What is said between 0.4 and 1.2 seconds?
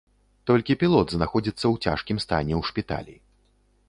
Толькі пілот